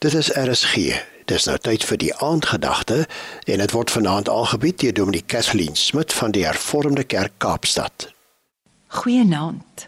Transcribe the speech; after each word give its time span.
Dit 0.00 0.14
is 0.14 0.30
RSG. 0.32 0.96
Dis 1.28 1.44
nou 1.44 1.58
tyd 1.60 1.82
vir 1.84 1.98
die 2.00 2.14
aandgedagte 2.24 3.02
en 3.44 3.60
dit 3.60 3.72
word 3.76 3.90
vanaand 3.92 4.30
aangebied 4.32 4.78
deur 4.80 4.94
Dominee 4.96 5.26
Kathleen 5.28 5.76
Smit 5.76 6.14
van 6.16 6.32
die 6.32 6.46
Hervormde 6.46 7.04
Kerk 7.04 7.34
Kaapstad. 7.44 8.06
Goeienaand. 8.96 9.84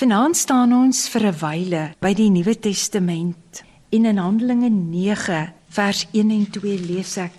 Vanaand 0.00 0.40
staan 0.40 0.74
ons 0.74 1.04
vir 1.14 1.28
'n 1.28 1.38
wyle 1.44 1.84
by 2.00 2.12
die 2.14 2.26
Nuwe 2.30 2.56
Testament 2.58 3.62
en 3.92 4.04
in 4.04 4.18
Handelinge 4.18 4.68
9 4.68 5.54
vers 5.68 6.06
1 6.10 6.30
en 6.30 6.50
2 6.50 6.78
lees 6.90 7.16
ek: 7.16 7.38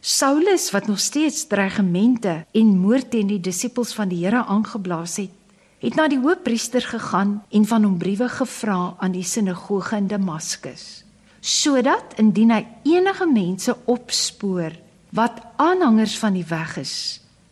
Saulus 0.00 0.70
wat 0.70 0.86
nog 0.86 1.00
steeds 1.00 1.46
dreigemente 1.46 2.46
en 2.52 2.78
moord 2.78 3.10
teen 3.10 3.26
die 3.26 3.40
disippels 3.40 3.92
van 3.92 4.08
die 4.08 4.22
Here 4.24 4.44
aangeblaas 4.44 5.16
het, 5.16 5.34
het 5.80 5.94
na 5.94 6.06
die 6.06 6.22
hoofpriester 6.22 6.82
gegaan 6.82 7.42
en 7.50 7.66
van 7.66 7.84
hom 7.84 7.98
briewe 7.98 8.28
gevra 8.28 8.94
aan 8.98 9.12
die 9.12 9.24
sinagoge 9.24 9.96
in 9.96 10.06
Damaskus 10.06 11.09
sodat 11.40 12.14
indien 12.20 12.52
hy 12.52 12.64
enige 12.84 13.26
mense 13.26 13.74
opspoor 13.88 14.76
wat 15.16 15.40
aanhangers 15.56 16.16
van 16.20 16.36
die 16.36 16.46
weg 16.46 16.76
is, 16.80 16.94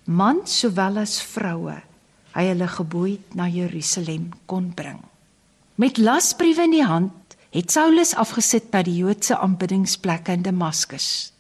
mans 0.05 0.61
sowel 0.63 1.01
as 1.03 1.19
vroue, 1.25 1.77
hy 2.37 2.45
hulle 2.53 2.69
geboei 2.71 3.17
na 3.35 3.49
Jerusalem 3.51 4.31
kon 4.47 4.71
bring. 4.77 5.01
Met 5.81 5.99
lasbriewe 5.99 6.69
in 6.69 6.77
die 6.77 6.87
hand 6.87 7.37
het 7.55 7.73
Saulus 7.73 8.15
afgesit 8.19 8.69
by 8.71 8.85
die 8.87 8.99
Joodse 9.01 9.39
aanbiddingsplekke 9.39 10.37
in 10.37 10.45
Damaskus. 10.45 11.33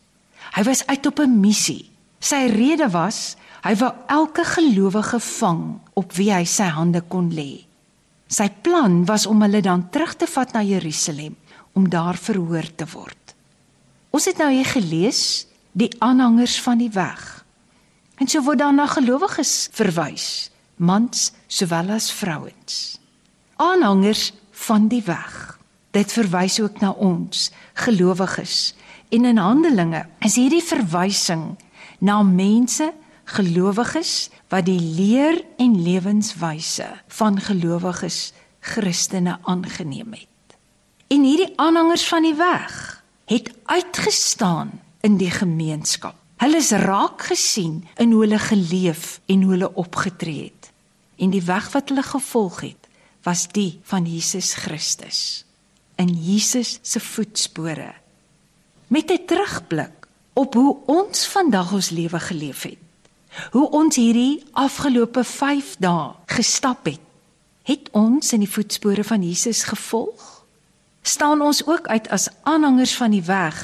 Hy 0.56 0.64
was 0.64 0.86
uit 0.86 1.06
op 1.06 1.20
'n 1.20 1.40
missie. 1.40 1.90
Sy 2.20 2.48
rede 2.50 2.88
was 2.90 3.36
hy 3.62 3.74
wou 3.76 3.92
elke 4.06 4.44
gelowige 4.44 5.20
vang 5.20 5.80
op 5.94 6.12
wie 6.12 6.32
hy 6.32 6.44
sy 6.44 6.64
hande 6.64 7.00
kon 7.00 7.30
lê. 7.30 7.66
Sy 8.28 8.48
plan 8.62 9.04
was 9.04 9.26
om 9.26 9.42
hulle 9.42 9.60
dan 9.60 9.90
terug 9.90 10.14
te 10.16 10.26
vat 10.26 10.52
na 10.52 10.62
Jerusalem 10.62 11.36
om 11.78 11.86
daar 11.88 12.18
verhoor 12.18 12.66
te 12.74 12.86
word. 12.90 13.34
Ons 14.10 14.26
het 14.26 14.40
nou 14.42 14.50
hier 14.50 14.66
gelees 14.66 15.46
die 15.78 15.90
aanhangers 16.02 16.56
van 16.64 16.80
die 16.80 16.90
weg. 16.90 17.44
En 18.18 18.26
so 18.26 18.42
word 18.42 18.58
dan 18.58 18.80
na 18.80 18.88
gelowiges 18.90 19.68
verwys, 19.78 20.50
mans 20.76 21.30
sowel 21.46 21.92
as 21.94 22.10
vrouens. 22.10 22.98
Aanhangers 23.62 24.32
van 24.66 24.88
die 24.90 25.04
weg. 25.06 25.58
Dit 25.94 26.10
verwys 26.12 26.58
ook 26.60 26.80
na 26.82 26.90
ons 26.90 27.50
gelowiges. 27.78 28.74
En 29.14 29.24
in 29.24 29.38
Handelinge 29.38 30.02
is 30.26 30.38
hierdie 30.40 30.64
verwysing 30.64 31.52
na 32.02 32.22
mense 32.26 32.90
gelowiges 33.28 34.30
wat 34.50 34.66
die 34.66 34.80
leer 34.80 35.38
en 35.60 35.78
lewenswyse 35.84 36.88
van 37.20 37.38
gelowiges 37.40 38.32
Christene 38.74 39.38
aangeneem 39.46 40.18
het. 40.18 40.37
En 41.08 41.22
hierdie 41.24 41.52
aanhangers 41.56 42.04
van 42.08 42.22
die 42.22 42.34
weg 42.36 43.02
het 43.28 43.50
uitgestaan 43.64 44.80
in 45.00 45.16
die 45.16 45.30
gemeenskap. 45.30 46.16
Hulle 46.38 46.60
is 46.60 46.70
raak 46.70 47.22
gesien 47.30 47.80
in 47.96 48.12
hoe 48.12 48.22
hulle 48.26 48.38
geleef 48.38 49.20
en 49.26 49.42
hoe 49.42 49.56
hulle 49.56 49.74
opgetree 49.74 50.42
het. 50.50 50.70
En 51.16 51.32
die 51.32 51.42
weg 51.42 51.72
wat 51.72 51.88
hulle 51.88 52.04
gevolg 52.04 52.60
het, 52.60 52.88
was 53.26 53.48
die 53.52 53.80
van 53.88 54.06
Jesus 54.06 54.52
Christus. 54.54 55.44
In 55.96 56.12
Jesus 56.12 56.78
se 56.82 57.00
voetspore. 57.00 57.94
Met 58.86 59.10
'n 59.10 59.24
terugblik 59.26 60.06
op 60.32 60.54
hoe 60.54 60.76
ons 60.86 61.26
vandag 61.26 61.72
ons 61.72 61.90
lewe 61.90 62.20
geleef 62.20 62.62
het. 62.62 62.78
Hoe 63.50 63.70
ons 63.70 63.96
hierdie 63.96 64.44
afgelope 64.52 65.24
5 65.24 65.76
dae 65.78 66.14
gestap 66.26 66.84
het. 66.84 67.00
Het 67.62 67.88
ons 67.90 68.32
in 68.32 68.40
die 68.40 68.50
voetspore 68.50 69.04
van 69.04 69.22
Jesus 69.22 69.62
gevolg? 69.62 70.37
Staan 71.08 71.42
ons 71.42 71.64
ook 71.66 71.88
uit 71.88 72.08
as 72.12 72.28
aanhangers 72.42 72.96
van 72.96 73.14
die 73.14 73.24
weg 73.24 73.56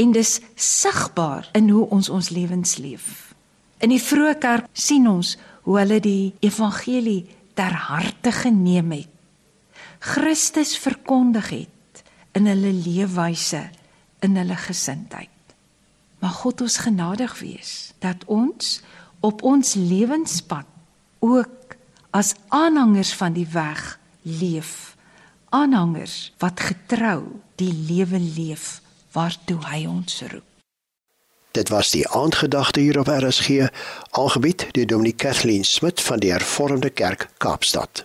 en 0.00 0.12
dis 0.12 0.40
sigbaar 0.54 1.48
in 1.56 1.70
hoe 1.72 1.86
ons 1.88 2.08
ons 2.08 2.28
lewens 2.34 2.76
leef. 2.76 3.32
In 3.82 3.92
die 3.92 4.02
vroeë 4.02 4.36
kerk 4.42 4.68
sien 4.72 5.08
ons 5.10 5.36
hoe 5.66 5.78
hulle 5.78 6.00
die 6.02 6.34
evangelie 6.44 7.24
ter 7.58 7.74
harte 7.88 8.32
geneem 8.32 8.92
het. 8.94 9.08
Christus 10.02 10.74
verkondig 10.78 11.50
het 11.54 12.02
in 12.34 12.48
hulle 12.50 12.72
leefwyse, 12.74 13.62
in 14.24 14.36
hulle 14.38 14.56
gesindheid. 14.58 15.28
Mag 16.22 16.40
God 16.42 16.64
ons 16.64 16.78
genadig 16.82 17.34
wees 17.42 17.92
dat 18.02 18.24
ons 18.26 18.80
op 19.22 19.42
ons 19.46 19.74
lewenspad 19.78 20.66
ook 21.22 21.76
as 22.10 22.34
aanhangers 22.50 23.12
van 23.14 23.34
die 23.36 23.46
weg 23.50 23.98
leef 24.22 24.92
aanhangers 25.52 26.32
wat 26.38 26.60
getrou 26.60 27.20
die 27.60 27.72
lewe 27.88 28.18
leef 28.18 28.80
waartoe 29.12 29.60
hy 29.68 29.84
ons 29.86 30.22
roep. 30.32 30.48
Dit 31.52 31.68
was 31.68 31.90
die 31.92 32.08
aandgedagte 32.08 32.80
hier 32.80 32.98
op 32.98 33.10
RSG, 33.12 33.68
aangebied 34.10 34.66
deur 34.72 34.86
Dominee 34.86 35.12
Kathleen 35.12 35.64
Smit 35.64 36.00
van 36.00 36.18
die 36.24 36.32
Hervormde 36.32 36.90
Kerk 36.90 37.28
Kaapstad. 37.36 38.04